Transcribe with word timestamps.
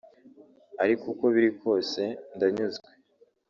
ariko 0.83 1.03
uko 1.13 1.25
biri 1.33 1.49
kose 1.61 2.01
ndanyuzwe 2.35 2.89